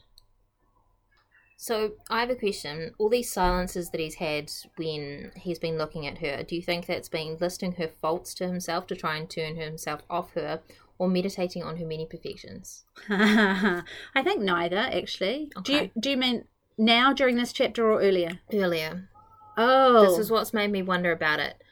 So 1.57 1.93
I 2.09 2.21
have 2.21 2.31
a 2.31 2.37
question. 2.37 2.93
All 2.99 3.11
these 3.11 3.31
silences 3.31 3.91
that 3.91 4.01
he's 4.01 4.15
had 4.15 4.51
when 4.77 5.33
he's 5.37 5.59
been 5.59 5.77
looking 5.77 6.07
at 6.07 6.19
her, 6.19 6.43
do 6.43 6.57
you 6.57 6.63
think 6.63 6.87
that's 6.87 7.09
been 7.09 7.37
listing 7.39 7.73
her 7.73 7.89
faults 7.89 8.33
to 8.35 8.47
himself 8.47 8.87
to 8.87 8.97
try 8.97 9.17
and 9.17 9.29
turn 9.29 9.57
himself 9.57 10.03
off 10.09 10.33
her? 10.33 10.61
or 11.01 11.09
meditating 11.09 11.63
on 11.63 11.79
her 11.79 11.87
many 11.87 12.05
perfections? 12.05 12.85
I 13.09 13.83
think 14.23 14.43
neither, 14.43 14.77
actually. 14.77 15.51
Do 15.63 15.73
you 15.73 15.91
do 15.99 16.11
you 16.11 16.17
mean 16.19 16.45
now 16.81 17.13
during 17.13 17.37
this 17.37 17.53
chapter 17.53 17.91
or 17.91 18.01
earlier? 18.01 18.41
Earlier. 18.53 19.09
Oh, 19.57 20.07
This 20.07 20.19
is 20.19 20.31
what's 20.31 20.55
made 20.55 20.71
me 20.73 20.83
wonder 20.83 21.13
about 21.13 21.39
it. 21.39 21.63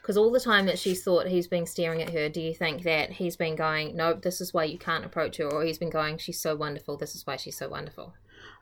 Because 0.00 0.16
all 0.16 0.30
the 0.30 0.40
time 0.40 0.66
that 0.66 0.78
she's 0.78 1.02
thought 1.02 1.28
he's 1.28 1.46
been 1.46 1.66
staring 1.66 2.02
at 2.02 2.12
her, 2.12 2.28
do 2.28 2.40
you 2.40 2.54
think 2.54 2.82
that 2.82 3.12
he's 3.12 3.36
been 3.36 3.56
going, 3.56 3.96
nope, 3.96 4.22
this 4.22 4.40
is 4.40 4.52
why 4.52 4.64
you 4.64 4.78
can't 4.78 5.04
approach 5.04 5.38
her? 5.38 5.50
Or 5.50 5.64
he's 5.64 5.78
been 5.78 5.90
going, 5.90 6.18
she's 6.18 6.40
so 6.40 6.54
wonderful, 6.54 6.96
this 6.96 7.14
is 7.14 7.26
why 7.26 7.36
she's 7.36 7.56
so 7.56 7.68
wonderful? 7.68 8.14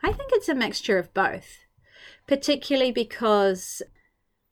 I 0.03 0.13
think 0.13 0.31
it's 0.33 0.49
a 0.49 0.55
mixture 0.55 0.99
of 0.99 1.13
both, 1.15 1.59
particularly 2.27 2.93
because 2.93 3.83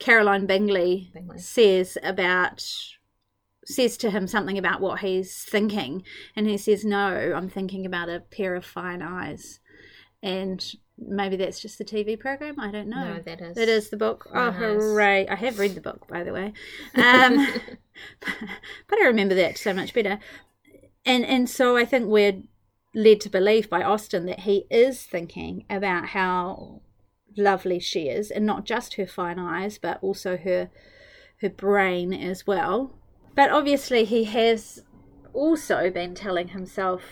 Caroline 0.00 0.47
Bingley, 0.47 1.11
Bingley. 1.12 1.38
says 1.38 1.99
about 2.02 2.64
says 3.64 3.97
to 3.99 4.11
him 4.11 4.26
something 4.26 4.59
about 4.59 4.80
what 4.80 5.00
he's 5.00 5.45
thinking, 5.45 6.02
and 6.35 6.49
he 6.49 6.57
says, 6.57 6.85
"No, 6.85 7.33
I'm 7.37 7.49
thinking 7.49 7.85
about 7.87 8.09
a 8.09 8.21
pair 8.21 8.54
of 8.57 8.64
fine 8.64 9.02
eyes," 9.02 9.61
and 10.23 10.64
maybe 11.00 11.37
that's 11.37 11.61
just 11.61 11.78
the 11.78 11.85
TV 11.85 12.19
program. 12.19 12.59
I 12.61 12.71
don't 12.71 12.88
know. 12.88 13.14
No, 13.14 13.21
that 13.21 13.40
is. 13.40 13.57
It 13.57 13.69
is 13.69 13.90
the 13.90 13.97
book. 13.97 14.28
Oh, 14.33 14.50
hooray! 14.50 15.26
I 15.28 15.35
have 15.35 15.59
read 15.59 15.75
the 15.75 15.80
book, 15.80 16.07
by 16.09 16.23
the 16.23 16.33
way, 16.33 16.52
um, 16.95 17.47
but 18.88 18.99
I 19.00 19.07
remember 19.07 19.35
that 19.35 19.59
so 19.59 19.73
much 19.73 19.95
better. 19.95 20.19
And 21.04 21.25
and 21.25 21.49
so 21.49 21.76
I 21.76 21.85
think 21.85 22.07
we're 22.07 22.42
led 22.95 23.21
to 23.23 23.30
believe 23.30 23.71
by 23.71 23.83
Austen 23.83 24.26
that 24.26 24.40
he 24.40 24.66
is 24.71 25.02
thinking 25.02 25.64
about 25.71 26.09
how 26.09 26.83
lovely 27.37 27.78
she 27.78 28.09
is, 28.09 28.30
and 28.30 28.45
not 28.45 28.64
just 28.64 28.95
her 28.95 29.07
fine 29.07 29.38
eyes, 29.38 29.78
but 29.78 29.99
also 30.02 30.37
her 30.37 30.71
her 31.40 31.50
brain 31.50 32.12
as 32.12 32.47
well. 32.47 32.95
But 33.35 33.50
obviously, 33.50 34.04
he 34.04 34.25
has 34.25 34.85
also 35.33 35.90
been 35.90 36.14
telling 36.14 36.49
himself 36.49 37.02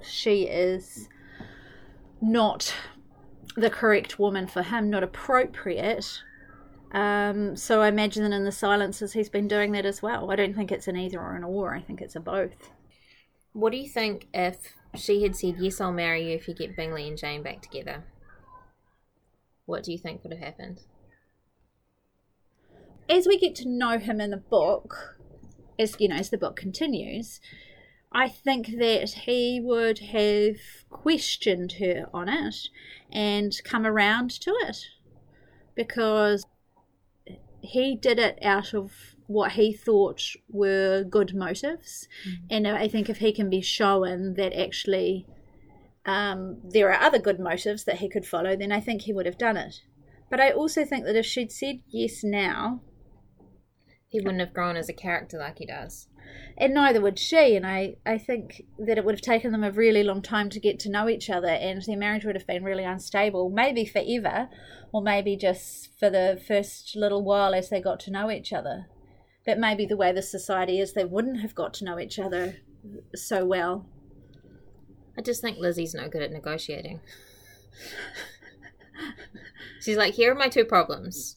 she 0.00 0.44
is 0.44 1.08
not 2.20 2.74
the 3.56 3.70
correct 3.70 4.18
woman 4.18 4.46
for 4.46 4.62
him, 4.62 4.90
not 4.90 5.02
appropriate. 5.02 6.22
Um, 6.92 7.56
so 7.56 7.80
I 7.82 7.88
imagine 7.88 8.22
that 8.22 8.32
in 8.32 8.44
the 8.44 8.52
silences 8.52 9.12
he's 9.12 9.28
been 9.28 9.48
doing 9.48 9.72
that 9.72 9.84
as 9.84 10.02
well. 10.02 10.30
I 10.30 10.36
don't 10.36 10.54
think 10.54 10.70
it's 10.70 10.88
an 10.88 10.96
either 10.96 11.20
or 11.20 11.34
an 11.34 11.44
or. 11.44 11.74
I 11.74 11.80
think 11.80 12.00
it's 12.00 12.16
a 12.16 12.20
both. 12.20 12.70
What 13.52 13.72
do 13.72 13.78
you 13.78 13.88
think 13.88 14.28
if 14.32 14.74
she 14.94 15.22
had 15.22 15.36
said, 15.36 15.56
yes, 15.58 15.80
I'll 15.80 15.92
marry 15.92 16.28
you 16.28 16.36
if 16.36 16.48
you 16.48 16.54
get 16.54 16.76
Bingley 16.76 17.08
and 17.08 17.18
Jane 17.18 17.42
back 17.42 17.62
together? 17.62 18.04
What 19.66 19.82
do 19.82 19.92
you 19.92 19.98
think 19.98 20.22
would 20.22 20.32
have 20.32 20.42
happened? 20.42 20.80
As 23.08 23.26
we 23.26 23.38
get 23.38 23.54
to 23.56 23.68
know 23.68 23.98
him 23.98 24.20
in 24.20 24.30
the 24.30 24.36
book, 24.36 25.16
as 25.78 25.96
you 25.98 26.08
know, 26.08 26.16
as 26.16 26.30
the 26.30 26.38
book 26.38 26.56
continues, 26.56 27.40
I 28.14 28.28
think 28.28 28.78
that 28.78 29.10
he 29.26 29.60
would 29.60 29.98
have 29.98 30.56
questioned 30.88 31.72
her 31.80 32.06
on 32.14 32.28
it 32.28 32.68
and 33.12 33.52
come 33.64 33.84
around 33.84 34.30
to 34.42 34.54
it 34.62 34.86
because 35.74 36.46
he 37.60 37.96
did 37.96 38.20
it 38.20 38.38
out 38.40 38.72
of 38.72 38.92
what 39.26 39.52
he 39.52 39.72
thought 39.72 40.22
were 40.48 41.02
good 41.02 41.34
motives. 41.34 42.06
And 42.48 42.68
I 42.68 42.86
think 42.86 43.08
if 43.08 43.18
he 43.18 43.32
can 43.32 43.50
be 43.50 43.60
shown 43.62 44.34
that 44.34 44.52
actually 44.52 45.26
um, 46.06 46.60
there 46.62 46.90
are 46.92 47.02
other 47.02 47.18
good 47.18 47.40
motives 47.40 47.84
that 47.84 47.96
he 47.96 48.08
could 48.08 48.26
follow, 48.26 48.54
then 48.54 48.70
I 48.70 48.80
think 48.80 49.02
he 49.02 49.12
would 49.12 49.26
have 49.26 49.38
done 49.38 49.56
it. 49.56 49.82
But 50.30 50.40
I 50.40 50.50
also 50.52 50.84
think 50.84 51.04
that 51.04 51.16
if 51.16 51.26
she'd 51.26 51.50
said 51.50 51.80
yes 51.88 52.22
now, 52.22 52.82
He 54.08 54.20
wouldn't 54.20 54.40
have 54.40 54.54
grown 54.54 54.76
as 54.76 54.88
a 54.88 54.92
character 54.92 55.38
like 55.38 55.58
he 55.58 55.66
does. 55.66 56.06
And 56.56 56.72
neither 56.72 57.00
would 57.00 57.18
she, 57.18 57.56
and 57.56 57.66
I, 57.66 57.96
I 58.06 58.18
think 58.18 58.62
that 58.78 58.96
it 58.96 59.04
would 59.04 59.14
have 59.14 59.22
taken 59.22 59.50
them 59.50 59.64
a 59.64 59.72
really 59.72 60.04
long 60.04 60.22
time 60.22 60.50
to 60.50 60.60
get 60.60 60.78
to 60.80 60.90
know 60.90 61.08
each 61.08 61.28
other, 61.28 61.48
and 61.48 61.82
their 61.82 61.96
marriage 61.96 62.24
would 62.24 62.36
have 62.36 62.46
been 62.46 62.62
really 62.62 62.84
unstable, 62.84 63.50
maybe 63.50 63.84
forever, 63.84 64.48
or 64.92 65.02
maybe 65.02 65.36
just 65.36 65.98
for 65.98 66.10
the 66.10 66.40
first 66.46 66.94
little 66.94 67.24
while 67.24 67.54
as 67.54 67.70
they 67.70 67.80
got 67.80 67.98
to 68.00 68.12
know 68.12 68.30
each 68.30 68.52
other. 68.52 68.86
But 69.44 69.58
maybe 69.58 69.84
the 69.84 69.96
way 69.96 70.12
the 70.12 70.22
society 70.22 70.78
is, 70.78 70.92
they 70.92 71.04
wouldn't 71.04 71.40
have 71.40 71.54
got 71.54 71.74
to 71.74 71.84
know 71.84 71.98
each 71.98 72.18
other 72.18 72.56
so 73.14 73.44
well. 73.44 73.86
I 75.18 75.22
just 75.22 75.40
think 75.40 75.58
Lizzie's 75.58 75.94
no 75.94 76.08
good 76.08 76.22
at 76.22 76.32
negotiating. 76.32 77.00
She's 79.80 79.96
like, 79.96 80.14
here 80.14 80.32
are 80.32 80.36
my 80.36 80.48
two 80.48 80.64
problems. 80.64 81.36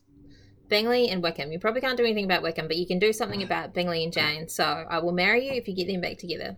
Bingley 0.70 1.10
and 1.10 1.24
Wickham. 1.24 1.52
You 1.52 1.60
probably 1.60 1.82
can't 1.82 1.98
do 1.98 2.04
anything 2.04 2.26
about 2.26 2.44
Wickham, 2.44 2.68
but 2.68 2.78
you 2.78 2.88
can 2.88 3.00
do 3.00 3.14
something 3.14 3.44
about 3.44 3.74
Bingley 3.74 4.04
and 4.04 4.14
Jane. 4.14 4.48
So 4.48 4.64
I 4.64 5.00
will 5.00 5.14
marry 5.14 5.48
you 5.48 5.54
if 5.54 5.68
you 5.68 5.76
get 5.76 5.88
them 5.88 6.02
back 6.02 6.18
together. 6.18 6.58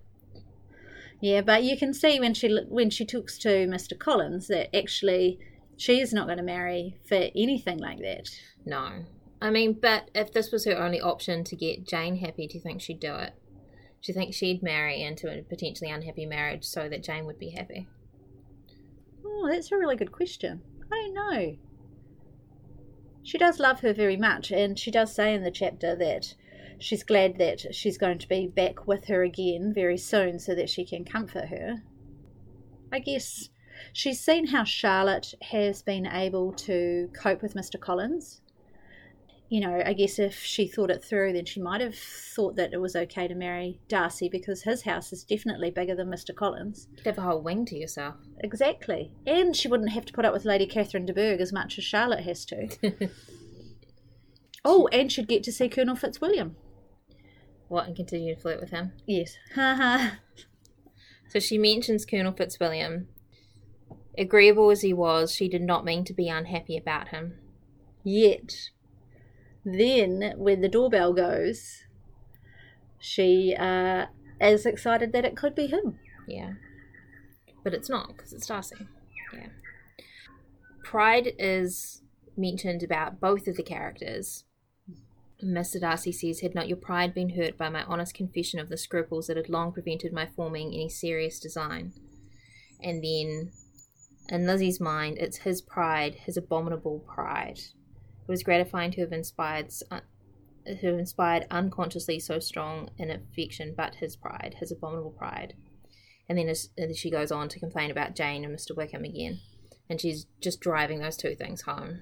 Yeah, 1.22 1.42
but 1.42 1.64
you 1.64 1.78
can 1.78 1.94
see 1.94 2.20
when 2.20 2.34
she 2.34 2.56
when 2.70 2.90
she 2.90 3.06
talks 3.06 3.38
to 3.40 3.50
Mr. 3.68 3.98
Collins 3.98 4.48
that 4.48 4.76
actually 4.76 5.38
she 5.76 6.00
is 6.00 6.14
not 6.14 6.28
going 6.28 6.38
to 6.38 6.44
marry 6.44 6.98
for 7.08 7.30
anything 7.36 7.78
like 7.78 8.00
that. 8.00 8.30
No. 8.66 9.06
I 9.42 9.50
mean, 9.50 9.74
but 9.82 10.10
if 10.14 10.34
this 10.34 10.52
was 10.52 10.66
her 10.66 10.78
only 10.78 11.00
option 11.00 11.44
to 11.46 11.56
get 11.56 11.88
Jane 11.88 12.18
happy, 12.18 12.48
do 12.48 12.56
you 12.56 12.62
think 12.62 12.82
she'd 12.82 13.00
do 13.00 13.16
it? 13.16 13.34
Do 14.02 14.12
you 14.12 14.14
think 14.14 14.34
she'd 14.34 14.64
marry 14.64 15.02
into 15.02 15.30
a 15.30 15.42
potentially 15.42 15.90
unhappy 15.90 16.26
marriage 16.26 16.66
so 16.66 16.88
that 16.90 17.04
Jane 17.04 17.26
would 17.26 17.40
be 17.40 17.52
happy? 17.52 17.88
Oh, 19.26 19.50
that's 19.50 19.72
a 19.72 19.78
really 19.78 19.96
good 19.96 20.12
question. 20.12 20.62
I 20.92 20.96
don't 20.96 21.14
know. 21.14 21.58
She 23.24 23.38
does 23.38 23.60
love 23.60 23.82
her 23.82 23.94
very 23.94 24.18
much, 24.18 24.52
and 24.52 24.78
she 24.78 24.92
does 24.92 25.14
say 25.14 25.34
in 25.34 25.44
the 25.44 25.52
chapter 25.52 25.96
that 25.96 26.34
she's 26.80 27.04
glad 27.04 27.38
that 27.38 27.76
she's 27.76 27.98
going 27.98 28.18
to 28.20 28.28
be 28.28 28.48
back 28.48 28.88
with 28.88 29.06
her 29.06 29.24
again 29.24 29.74
very 29.74 29.98
soon 29.98 30.40
so 30.40 30.56
that 30.56 30.70
she 30.70 30.86
can 30.86 31.06
comfort 31.06 31.50
her. 31.50 31.84
I 32.92 33.00
guess 33.00 33.50
she's 33.94 34.20
seen 34.20 34.48
how 34.48 34.64
Charlotte 34.64 35.34
has 35.44 35.82
been 35.82 36.08
able 36.08 36.54
to 36.54 37.10
cope 37.14 37.42
with 37.42 37.54
Mr. 37.54 37.80
Collins. 37.80 38.42
You 39.50 39.62
know, 39.62 39.82
I 39.84 39.94
guess 39.94 40.20
if 40.20 40.44
she 40.44 40.68
thought 40.68 40.92
it 40.92 41.04
through, 41.04 41.34
then 41.34 41.46
she 41.46 41.60
might 41.60 41.82
have 41.82 41.96
thought 41.96 42.56
that 42.58 42.72
it 42.72 42.80
was 42.80 42.96
okay 42.96 43.28
to 43.28 43.34
marry 43.34 43.80
Darcy 43.88 44.30
because 44.30 44.62
his 44.62 44.84
house 44.84 45.12
is 45.12 45.24
definitely 45.24 45.72
bigger 45.72 45.96
than 45.96 46.08
Mr. 46.08 46.36
Collins. 46.36 46.88
You'd 46.98 47.08
have 47.08 47.18
a 47.18 47.22
whole 47.22 47.42
wing 47.42 47.66
to 47.66 47.76
yourself. 47.78 48.16
Exactly. 48.42 49.12
And 49.26 49.56
she 49.56 49.68
wouldn't 49.68 49.90
have 49.90 50.06
to 50.06 50.14
put 50.14 50.24
up 50.24 50.34
with 50.34 50.46
Lady 50.46 50.68
Catherine 50.68 51.08
de 51.08 51.14
Bourgh 51.14 51.42
as 51.42 51.52
much 51.52 51.80
as 51.80 51.84
Charlotte 51.84 52.26
has 52.26 52.46
to. 52.46 52.70
oh, 54.64 54.88
and 54.92 55.12
she'd 55.12 55.28
get 55.28 55.42
to 55.44 55.52
see 55.52 55.68
Colonel 55.68 55.96
Fitzwilliam. 55.96 56.56
What, 57.70 57.88
and 57.88 57.96
continue 57.96 58.36
to 58.36 58.40
flirt 58.40 58.60
with 58.60 58.70
him? 58.70 58.94
Yes. 59.08 59.36
Ha 59.56 59.76
ha. 59.76 60.20
So 61.30 61.40
she 61.40 61.58
mentions 61.58 62.06
Colonel 62.06 62.34
Fitzwilliam. 62.34 63.08
Agreeable 64.16 64.70
as 64.70 64.82
he 64.82 64.94
was, 64.94 65.34
she 65.34 65.48
did 65.48 65.62
not 65.62 65.86
mean 65.86 66.04
to 66.06 66.14
be 66.14 66.28
unhappy 66.28 66.78
about 66.78 67.10
him. 67.10 67.40
Yet, 68.04 68.70
then 69.66 70.34
when 70.38 70.62
the 70.62 70.70
doorbell 70.70 71.14
goes, 71.14 71.84
she 73.00 73.56
uh, 73.58 74.06
is 74.40 74.66
excited 74.66 75.12
that 75.14 75.26
it 75.26 75.38
could 75.38 75.56
be 75.56 75.68
him. 75.68 76.00
Yeah. 76.28 76.54
But 77.64 77.74
it's 77.74 77.90
not, 77.90 78.10
because 78.10 78.34
it's 78.34 78.48
Darcy. 78.48 78.88
Yeah. 79.34 79.48
Pride 80.84 81.34
is 81.38 82.02
mentioned 82.38 82.84
about 82.84 83.20
both 83.20 83.48
of 83.48 83.58
the 83.58 83.64
characters. 83.64 84.46
Mr. 85.44 85.80
Darcy 85.80 86.12
says, 86.12 86.42
Had 86.42 86.56
not 86.56 86.68
your 86.68 86.78
pride 86.78 87.14
been 87.14 87.30
hurt 87.30 87.58
by 87.58 87.70
my 87.70 87.84
honest 87.84 88.14
confession 88.14 88.60
of 88.60 88.70
the 88.70 88.78
scruples 88.78 89.28
that 89.28 89.38
had 89.38 89.50
long 89.50 89.72
prevented 89.72 90.12
my 90.12 90.26
forming 90.26 90.68
any 90.74 90.90
serious 90.90 91.40
design? 91.40 91.94
And 92.82 93.04
then, 93.04 93.52
in 94.30 94.48
Lizzie's 94.48 94.80
mind, 94.80 95.18
it's 95.18 95.38
his 95.38 95.62
pride, 95.62 96.16
his 96.26 96.38
abominable 96.38 97.00
pride. 97.00 97.60
It 98.30 98.34
was 98.34 98.44
gratifying 98.44 98.92
to 98.92 99.02
have 99.02 99.12
inspired, 99.12 99.74
uh, 99.90 100.02
to 100.64 100.76
have 100.76 101.00
inspired 101.00 101.48
unconsciously 101.50 102.20
so 102.20 102.40
strong 102.40 102.92
an 103.00 103.10
affection, 103.10 103.74
but 103.76 103.96
his 103.96 104.16
pride, 104.16 104.58
his 104.60 104.72
abominable 104.72 105.10
pride. 105.10 105.56
And 106.30 106.38
then 106.38 106.48
as, 106.48 106.70
and 106.78 106.96
she 106.96 107.10
goes 107.10 107.32
on 107.32 107.50
to 107.50 107.60
complain 107.60 107.90
about 107.90 108.16
Jane 108.16 108.46
and 108.46 108.56
Mr. 108.56 108.78
Wickham 108.78 109.04
again. 109.04 109.40
And 109.90 110.00
she's 110.00 110.28
just 110.42 110.60
driving 110.60 111.00
those 111.00 111.18
two 111.18 111.34
things 111.34 111.64
home. 111.64 112.02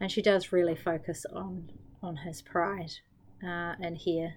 And 0.00 0.10
she 0.10 0.22
does 0.22 0.52
really 0.52 0.74
focus 0.74 1.26
on 1.30 1.72
on 2.02 2.16
his 2.16 2.40
pride 2.40 2.92
uh, 3.46 3.74
in 3.78 3.94
here. 3.94 4.36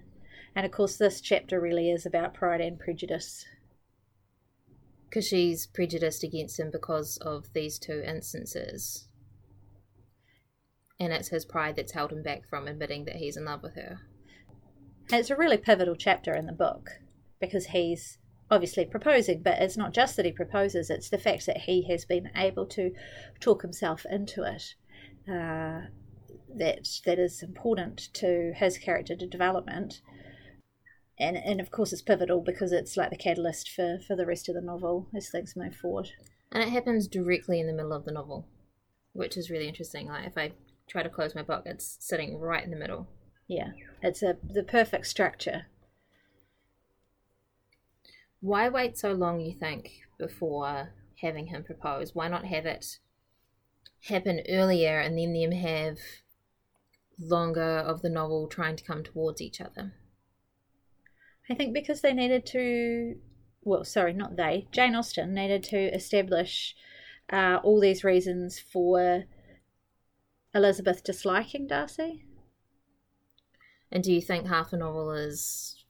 And 0.54 0.66
of 0.66 0.72
course, 0.72 0.98
this 0.98 1.22
chapter 1.22 1.58
really 1.58 1.90
is 1.90 2.04
about 2.04 2.34
pride 2.34 2.60
and 2.60 2.78
prejudice. 2.78 3.46
Because 5.08 5.26
she's 5.26 5.66
prejudiced 5.66 6.22
against 6.22 6.60
him 6.60 6.70
because 6.70 7.16
of 7.22 7.50
these 7.54 7.78
two 7.78 8.02
instances. 8.06 9.08
And 11.00 11.12
it's 11.12 11.28
his 11.28 11.44
pride 11.44 11.76
that's 11.76 11.92
held 11.92 12.12
him 12.12 12.22
back 12.22 12.48
from 12.48 12.68
admitting 12.68 13.04
that 13.06 13.16
he's 13.16 13.36
in 13.36 13.44
love 13.44 13.62
with 13.62 13.74
her. 13.74 14.00
It's 15.10 15.30
a 15.30 15.36
really 15.36 15.58
pivotal 15.58 15.96
chapter 15.96 16.34
in 16.34 16.46
the 16.46 16.52
book 16.52 17.00
because 17.40 17.66
he's 17.66 18.18
obviously 18.50 18.84
proposing, 18.84 19.42
but 19.42 19.60
it's 19.60 19.76
not 19.76 19.92
just 19.92 20.16
that 20.16 20.24
he 20.24 20.32
proposes, 20.32 20.90
it's 20.90 21.10
the 21.10 21.18
fact 21.18 21.46
that 21.46 21.62
he 21.62 21.88
has 21.88 22.04
been 22.04 22.30
able 22.36 22.66
to 22.66 22.92
talk 23.40 23.62
himself 23.62 24.06
into 24.10 24.42
it. 24.44 24.74
Uh, 25.28 25.86
that 26.56 26.86
that 27.04 27.18
is 27.18 27.42
important 27.42 28.08
to 28.14 28.52
his 28.56 28.78
character 28.78 29.14
development. 29.14 30.00
and 31.18 31.36
and 31.36 31.60
of 31.60 31.70
course 31.70 31.92
it's 31.92 32.02
pivotal 32.02 32.40
because 32.40 32.72
it's 32.72 32.96
like 32.96 33.10
the 33.10 33.16
catalyst 33.16 33.70
for 33.70 33.98
for 34.06 34.16
the 34.16 34.26
rest 34.26 34.48
of 34.48 34.54
the 34.54 34.60
novel 34.60 35.08
as 35.14 35.28
things 35.28 35.56
move 35.56 35.74
forward. 35.74 36.10
And 36.52 36.62
it 36.62 36.68
happens 36.68 37.08
directly 37.08 37.60
in 37.60 37.66
the 37.66 37.72
middle 37.72 37.92
of 37.92 38.04
the 38.04 38.12
novel, 38.12 38.46
which 39.12 39.36
is 39.36 39.50
really 39.50 39.68
interesting. 39.68 40.06
Like 40.06 40.26
if 40.26 40.38
I 40.38 40.52
try 40.88 41.02
to 41.02 41.08
close 41.08 41.34
my 41.34 41.42
book, 41.42 41.62
it's 41.66 41.96
sitting 42.00 42.38
right 42.38 42.64
in 42.64 42.70
the 42.70 42.76
middle. 42.76 43.08
Yeah, 43.48 43.72
it's 44.02 44.22
a 44.22 44.36
the 44.42 44.62
perfect 44.62 45.06
structure. 45.06 45.66
Why 48.40 48.68
wait 48.68 48.98
so 48.98 49.12
long, 49.12 49.40
you 49.40 49.54
think, 49.54 50.02
before 50.18 50.90
having 51.22 51.46
him 51.46 51.64
propose? 51.64 52.14
Why 52.14 52.28
not 52.28 52.44
have 52.46 52.66
it 52.66 52.98
happen 54.08 54.42
earlier 54.48 55.00
and 55.00 55.18
then 55.18 55.32
them 55.32 55.52
have 55.52 55.98
longer 57.18 57.78
of 57.78 58.02
the 58.02 58.10
novel 58.10 58.48
trying 58.48 58.76
to 58.76 58.84
come 58.84 59.02
towards 59.02 59.40
each 59.40 59.60
other? 59.60 59.94
I 61.48 61.54
think 61.54 61.74
because 61.74 62.00
they 62.00 62.12
needed 62.12 62.46
to, 62.46 63.16
well, 63.62 63.84
sorry, 63.84 64.12
not 64.12 64.36
they, 64.36 64.66
Jane 64.72 64.94
Austen 64.94 65.34
needed 65.34 65.62
to 65.64 65.94
establish 65.94 66.74
uh, 67.32 67.60
all 67.62 67.80
these 67.80 68.04
reasons 68.04 68.58
for 68.58 69.24
Elizabeth 70.54 71.02
disliking 71.02 71.66
Darcy. 71.66 72.24
And 73.90 74.02
do 74.02 74.12
you 74.12 74.20
think 74.20 74.46
half 74.46 74.72
a 74.72 74.76
novel 74.76 75.12
is 75.12 75.84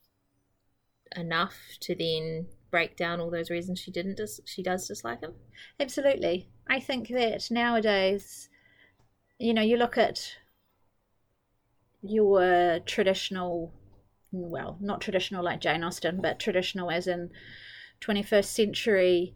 enough 1.17 1.57
to 1.81 1.95
then 1.95 2.47
break 2.71 2.97
down 2.97 3.21
all 3.21 3.31
those 3.31 3.51
reasons 3.51 3.79
she 3.79 3.91
didn't 3.91 4.17
dis- 4.17 4.41
she 4.45 4.63
does 4.63 4.89
dislike 4.89 5.21
him? 5.21 5.35
Absolutely. 5.79 6.49
I 6.69 6.81
think 6.81 7.09
that 7.09 7.51
nowadays, 7.51 8.49
you 9.39 9.55
know, 9.55 9.63
you 9.63 9.77
look 9.77 9.97
at 9.97 10.37
your 12.03 12.81
traditional 12.85 13.73
well, 14.33 14.77
not 14.81 15.01
traditional 15.01 15.45
like 15.45 15.61
Jane 15.61 15.85
Austen, 15.85 16.21
but 16.21 16.41
traditional 16.41 16.91
as 16.91 17.07
in 17.07 17.31
21st 18.01 18.45
century 18.45 19.35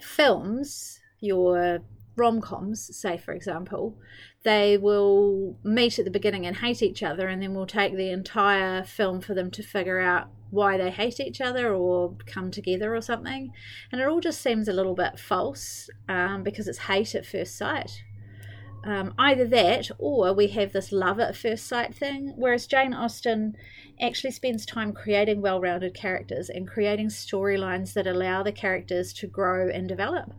films, 0.00 1.00
your 1.20 1.80
rom 2.16 2.40
coms, 2.40 2.96
say 2.96 3.16
for 3.16 3.32
example, 3.32 3.96
they 4.44 4.76
will 4.76 5.56
meet 5.64 5.98
at 5.98 6.04
the 6.04 6.10
beginning 6.10 6.46
and 6.46 6.56
hate 6.56 6.82
each 6.82 7.02
other, 7.02 7.28
and 7.28 7.42
then 7.42 7.54
we'll 7.54 7.66
take 7.66 7.96
the 7.96 8.10
entire 8.10 8.84
film 8.84 9.20
for 9.20 9.34
them 9.34 9.50
to 9.52 9.62
figure 9.62 10.00
out 10.00 10.28
why 10.50 10.76
they 10.76 10.90
hate 10.90 11.18
each 11.18 11.40
other 11.40 11.74
or 11.74 12.14
come 12.26 12.50
together 12.50 12.94
or 12.94 13.00
something. 13.00 13.52
And 13.90 14.00
it 14.00 14.06
all 14.06 14.20
just 14.20 14.40
seems 14.40 14.68
a 14.68 14.72
little 14.72 14.94
bit 14.94 15.18
false 15.18 15.90
um, 16.08 16.42
because 16.42 16.68
it's 16.68 16.78
hate 16.78 17.14
at 17.14 17.26
first 17.26 17.56
sight. 17.56 18.02
Um, 18.84 19.14
either 19.18 19.46
that 19.46 19.90
or 19.98 20.34
we 20.34 20.48
have 20.48 20.72
this 20.72 20.92
love 20.92 21.18
at 21.18 21.36
first 21.36 21.66
sight 21.66 21.94
thing, 21.94 22.34
whereas 22.36 22.66
Jane 22.66 22.92
Austen 22.92 23.56
actually 24.00 24.32
spends 24.32 24.66
time 24.66 24.92
creating 24.92 25.40
well 25.40 25.60
rounded 25.60 25.94
characters 25.94 26.50
and 26.50 26.68
creating 26.68 27.08
storylines 27.08 27.94
that 27.94 28.06
allow 28.06 28.42
the 28.42 28.52
characters 28.52 29.12
to 29.14 29.26
grow 29.26 29.70
and 29.70 29.88
develop. 29.88 30.34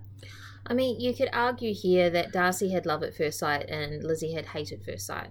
I 0.67 0.74
mean, 0.74 1.00
you 1.00 1.13
could 1.13 1.29
argue 1.31 1.74
here 1.74 2.10
that 2.10 2.31
Darcy 2.31 2.72
had 2.72 2.86
love 2.86 3.03
at 3.03 3.15
first 3.15 3.39
sight 3.39 3.69
and 3.69 4.03
Lizzie 4.03 4.34
had 4.34 4.48
hate 4.48 4.72
at 4.72 4.84
first 4.84 5.05
sight. 5.05 5.29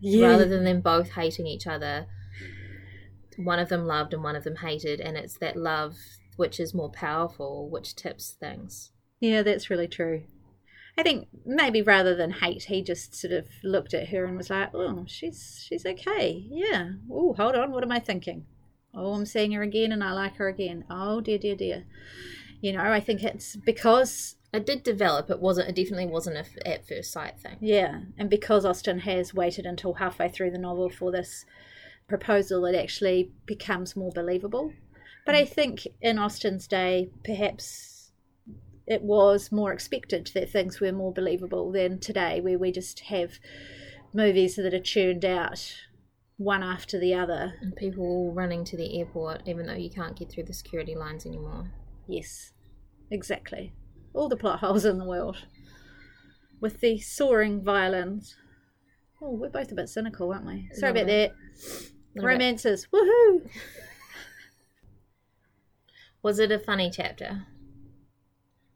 Yeah. 0.00 0.28
Rather 0.28 0.46
than 0.46 0.64
them 0.64 0.80
both 0.80 1.10
hating 1.10 1.46
each 1.46 1.66
other, 1.66 2.06
one 3.36 3.58
of 3.58 3.68
them 3.68 3.86
loved 3.86 4.14
and 4.14 4.22
one 4.22 4.36
of 4.36 4.44
them 4.44 4.56
hated, 4.56 5.00
and 5.00 5.16
it's 5.16 5.38
that 5.38 5.56
love 5.56 5.96
which 6.36 6.60
is 6.60 6.72
more 6.74 6.90
powerful, 6.90 7.68
which 7.68 7.96
tips 7.96 8.36
things. 8.38 8.92
Yeah, 9.20 9.42
that's 9.42 9.70
really 9.70 9.88
true. 9.88 10.24
I 10.96 11.02
think 11.02 11.28
maybe 11.44 11.82
rather 11.82 12.14
than 12.14 12.32
hate, 12.32 12.64
he 12.64 12.82
just 12.82 13.14
sort 13.14 13.32
of 13.32 13.46
looked 13.62 13.94
at 13.94 14.08
her 14.08 14.24
and 14.24 14.36
was 14.36 14.50
like, 14.50 14.70
"Oh, 14.74 15.04
she's 15.06 15.64
she's 15.64 15.86
okay. 15.86 16.46
Yeah. 16.50 16.90
Oh, 17.10 17.34
hold 17.34 17.54
on. 17.54 17.70
What 17.70 17.84
am 17.84 17.92
I 17.92 18.00
thinking? 18.00 18.46
Oh, 18.94 19.14
I'm 19.14 19.26
seeing 19.26 19.52
her 19.52 19.62
again, 19.62 19.92
and 19.92 20.02
I 20.02 20.12
like 20.12 20.36
her 20.36 20.48
again. 20.48 20.84
Oh 20.90 21.20
dear, 21.20 21.38
dear, 21.38 21.54
dear. 21.54 21.84
You 22.60 22.72
know, 22.72 22.80
I 22.80 22.98
think 22.98 23.22
it's 23.22 23.54
because 23.54 24.34
it 24.52 24.66
did 24.66 24.82
develop. 24.82 25.30
It 25.30 25.40
wasn't. 25.40 25.68
It 25.68 25.76
definitely 25.76 26.06
wasn't 26.06 26.36
a 26.36 26.68
at 26.68 26.86
first 26.88 27.12
sight 27.12 27.38
thing. 27.38 27.56
Yeah, 27.60 28.00
and 28.16 28.30
because 28.30 28.64
Austen 28.64 29.00
has 29.00 29.34
waited 29.34 29.66
until 29.66 29.94
halfway 29.94 30.28
through 30.28 30.52
the 30.52 30.58
novel 30.58 30.88
for 30.88 31.12
this 31.12 31.44
proposal, 32.08 32.64
it 32.64 32.74
actually 32.74 33.32
becomes 33.46 33.94
more 33.94 34.10
believable. 34.12 34.72
But 35.26 35.34
I 35.34 35.44
think 35.44 35.86
in 36.00 36.18
Austen's 36.18 36.66
day, 36.66 37.10
perhaps 37.22 38.12
it 38.86 39.02
was 39.02 39.52
more 39.52 39.72
expected 39.74 40.30
that 40.32 40.48
things 40.48 40.80
were 40.80 40.92
more 40.92 41.12
believable 41.12 41.70
than 41.70 42.00
today, 42.00 42.40
where 42.40 42.58
we 42.58 42.72
just 42.72 43.00
have 43.00 43.38
movies 44.14 44.56
that 44.56 44.72
are 44.72 44.80
churned 44.80 45.26
out 45.26 45.74
one 46.38 46.62
after 46.62 46.98
the 46.98 47.12
other. 47.12 47.52
And 47.60 47.76
people 47.76 48.32
running 48.32 48.64
to 48.64 48.76
the 48.78 48.98
airport 48.98 49.42
even 49.46 49.66
though 49.66 49.74
you 49.74 49.90
can't 49.90 50.16
get 50.18 50.30
through 50.30 50.44
the 50.44 50.54
security 50.54 50.94
lines 50.94 51.26
anymore. 51.26 51.70
Yes, 52.06 52.52
exactly. 53.10 53.74
All 54.14 54.28
the 54.28 54.36
plot 54.36 54.60
holes 54.60 54.84
in 54.84 54.98
the 54.98 55.04
world. 55.04 55.44
With 56.60 56.80
the 56.80 56.98
soaring 56.98 57.62
violins. 57.62 58.36
Oh, 59.22 59.32
we're 59.32 59.48
both 59.50 59.70
a 59.72 59.74
bit 59.74 59.88
cynical, 59.88 60.32
aren't 60.32 60.46
we? 60.46 60.68
Sorry 60.72 60.92
about 60.92 61.06
that. 61.06 61.32
Romances. 62.16 62.86
Bit. 62.90 63.00
Woohoo! 63.00 63.50
Was 66.22 66.38
it 66.38 66.50
a 66.50 66.58
funny 66.58 66.90
chapter? 66.90 67.46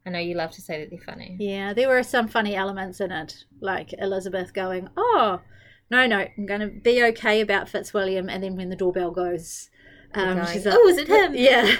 I 0.05 0.09
know 0.09 0.19
you 0.19 0.35
love 0.35 0.51
to 0.51 0.61
say 0.61 0.79
that 0.79 0.89
they're 0.89 0.99
funny. 0.99 1.37
Yeah, 1.39 1.73
there 1.73 1.87
were 1.87 2.03
some 2.03 2.27
funny 2.27 2.55
elements 2.55 2.99
in 2.99 3.11
it, 3.11 3.45
like 3.61 3.93
Elizabeth 3.97 4.53
going, 4.53 4.89
"Oh, 4.97 5.41
no, 5.89 6.05
no, 6.07 6.25
I'm 6.37 6.45
going 6.45 6.59
to 6.61 6.67
be 6.67 7.03
okay 7.05 7.39
about 7.41 7.69
Fitzwilliam," 7.69 8.29
and 8.29 8.43
then 8.43 8.55
when 8.57 8.69
the 8.69 8.75
doorbell 8.75 9.11
goes, 9.11 9.69
um, 10.13 10.45
she's 10.47 10.65
like, 10.65 10.75
"Oh, 10.77 10.87
is 10.87 10.97
it 10.97 11.07
him?" 11.07 11.35
Yeah, 11.35 11.75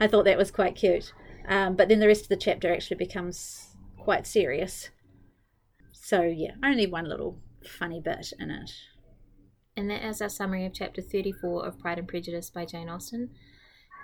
I 0.00 0.06
thought 0.06 0.24
that 0.24 0.38
was 0.38 0.50
quite 0.50 0.74
cute. 0.74 1.12
Um, 1.48 1.76
but 1.76 1.88
then 1.88 2.00
the 2.00 2.08
rest 2.08 2.22
of 2.22 2.28
the 2.28 2.36
chapter 2.36 2.72
actually 2.72 2.96
becomes 2.96 3.68
quite 3.98 4.26
serious. 4.26 4.90
So 5.92 6.22
yeah, 6.22 6.52
only 6.64 6.86
one 6.86 7.08
little 7.08 7.38
funny 7.64 8.00
bit 8.00 8.32
in 8.38 8.50
it. 8.50 8.70
And 9.76 9.90
that 9.90 10.04
is 10.04 10.22
our 10.22 10.28
summary 10.28 10.64
of 10.64 10.72
chapter 10.72 11.02
34 11.02 11.66
of 11.66 11.78
Pride 11.78 11.98
and 11.98 12.08
Prejudice 12.08 12.50
by 12.50 12.64
Jane 12.64 12.88
Austen. 12.88 13.30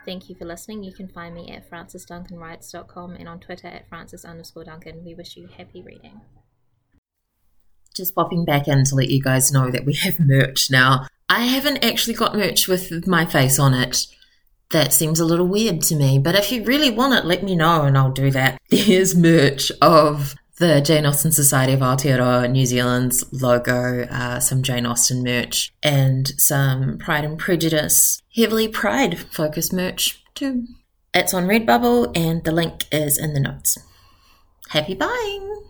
Thank 0.04 0.28
you 0.28 0.34
for 0.34 0.44
listening. 0.44 0.82
You 0.82 0.92
can 0.92 1.08
find 1.08 1.34
me 1.34 1.48
at 1.50 1.70
francesduncanwrites.com 1.70 3.14
and 3.14 3.28
on 3.28 3.40
Twitter 3.40 3.68
at 3.68 3.88
frances 3.88 4.24
underscore 4.24 4.64
duncan. 4.64 5.04
We 5.04 5.14
wish 5.14 5.36
you 5.36 5.48
happy 5.56 5.82
reading. 5.82 6.20
Just 7.96 8.14
popping 8.14 8.44
back 8.44 8.68
in 8.68 8.84
to 8.84 8.94
let 8.94 9.10
you 9.10 9.22
guys 9.22 9.52
know 9.52 9.70
that 9.70 9.84
we 9.84 9.94
have 9.94 10.18
merch 10.18 10.70
now. 10.70 11.06
I 11.28 11.44
haven't 11.44 11.84
actually 11.84 12.14
got 12.14 12.34
merch 12.34 12.66
with 12.68 13.06
my 13.06 13.24
face 13.24 13.58
on 13.58 13.74
it. 13.74 14.06
That 14.72 14.92
seems 14.92 15.20
a 15.20 15.24
little 15.24 15.46
weird 15.46 15.82
to 15.82 15.96
me, 15.96 16.18
but 16.18 16.34
if 16.34 16.50
you 16.50 16.64
really 16.64 16.90
want 16.90 17.14
it, 17.14 17.26
let 17.26 17.42
me 17.42 17.54
know 17.54 17.82
and 17.82 17.96
I'll 17.96 18.10
do 18.10 18.30
that. 18.30 18.58
There's 18.70 19.14
merch 19.14 19.70
of 19.82 20.34
the 20.56 20.80
Jane 20.80 21.04
Austen 21.04 21.32
Society 21.32 21.72
of 21.72 21.80
Aotearoa 21.80 22.50
New 22.50 22.64
Zealand's 22.64 23.24
logo, 23.32 24.04
uh, 24.04 24.40
some 24.40 24.62
Jane 24.62 24.86
Austen 24.86 25.22
merch, 25.22 25.72
and 25.82 26.28
some 26.40 26.98
Pride 26.98 27.24
and 27.24 27.38
Prejudice, 27.38 28.22
heavily 28.34 28.68
Pride 28.68 29.18
focused 29.18 29.72
merch 29.72 30.22
too. 30.34 30.66
It's 31.12 31.34
on 31.34 31.46
Redbubble, 31.46 32.16
and 32.16 32.42
the 32.44 32.52
link 32.52 32.84
is 32.90 33.18
in 33.18 33.34
the 33.34 33.40
notes. 33.40 33.76
Happy 34.70 34.94
buying! 34.94 35.62